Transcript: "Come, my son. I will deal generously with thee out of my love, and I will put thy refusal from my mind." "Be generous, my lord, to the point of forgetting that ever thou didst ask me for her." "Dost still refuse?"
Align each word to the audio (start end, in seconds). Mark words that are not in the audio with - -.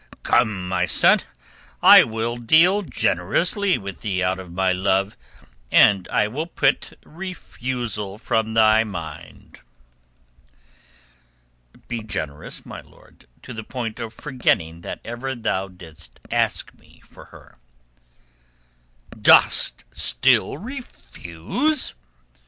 "Come, 0.23 0.67
my 0.67 0.85
son. 0.87 1.19
I 1.83 2.03
will 2.03 2.37
deal 2.37 2.81
generously 2.81 3.77
with 3.77 4.01
thee 4.01 4.23
out 4.23 4.39
of 4.39 4.51
my 4.51 4.71
love, 4.71 5.15
and 5.71 6.07
I 6.07 6.27
will 6.27 6.47
put 6.47 6.81
thy 6.89 6.95
refusal 7.05 8.17
from 8.17 8.51
my 8.53 8.83
mind." 8.83 9.59
"Be 11.87 12.01
generous, 12.01 12.65
my 12.65 12.81
lord, 12.81 13.27
to 13.43 13.53
the 13.53 13.63
point 13.63 13.99
of 13.99 14.11
forgetting 14.11 14.81
that 14.81 15.01
ever 15.05 15.35
thou 15.35 15.67
didst 15.67 16.19
ask 16.31 16.73
me 16.73 17.01
for 17.07 17.25
her." 17.25 17.55
"Dost 19.21 19.83
still 19.91 20.57
refuse?" 20.57 21.93